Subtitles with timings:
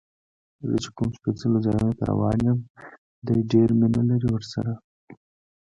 [0.69, 2.59] زه چې کوم سپېڅلو ځایونو ته روان یم،
[3.25, 4.73] دې ډېر مینه لري ورسره.